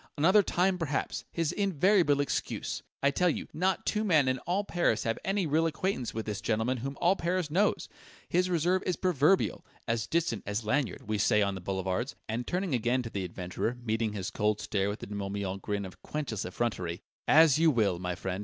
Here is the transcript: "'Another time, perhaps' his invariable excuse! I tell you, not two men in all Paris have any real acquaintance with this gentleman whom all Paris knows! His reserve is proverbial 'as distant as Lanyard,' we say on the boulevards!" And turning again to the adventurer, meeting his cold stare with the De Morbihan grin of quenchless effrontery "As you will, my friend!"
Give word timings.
"'Another 0.17 0.41
time, 0.41 0.79
perhaps' 0.79 1.25
his 1.31 1.51
invariable 1.51 2.21
excuse! 2.21 2.81
I 3.03 3.11
tell 3.11 3.29
you, 3.29 3.47
not 3.53 3.85
two 3.85 4.03
men 4.03 4.27
in 4.27 4.39
all 4.47 4.63
Paris 4.63 5.03
have 5.03 5.19
any 5.23 5.45
real 5.45 5.67
acquaintance 5.67 6.11
with 6.11 6.25
this 6.25 6.41
gentleman 6.41 6.77
whom 6.77 6.97
all 6.99 7.15
Paris 7.15 7.51
knows! 7.51 7.87
His 8.27 8.49
reserve 8.49 8.81
is 8.87 8.95
proverbial 8.95 9.63
'as 9.87 10.07
distant 10.07 10.41
as 10.47 10.65
Lanyard,' 10.65 11.07
we 11.07 11.19
say 11.19 11.43
on 11.43 11.53
the 11.53 11.61
boulevards!" 11.61 12.15
And 12.27 12.47
turning 12.47 12.73
again 12.73 13.03
to 13.03 13.11
the 13.11 13.23
adventurer, 13.23 13.77
meeting 13.83 14.13
his 14.13 14.31
cold 14.31 14.59
stare 14.59 14.89
with 14.89 15.01
the 15.01 15.05
De 15.05 15.13
Morbihan 15.13 15.59
grin 15.61 15.85
of 15.85 16.01
quenchless 16.01 16.45
effrontery 16.47 17.03
"As 17.27 17.59
you 17.59 17.69
will, 17.69 17.99
my 17.99 18.15
friend!" 18.15 18.39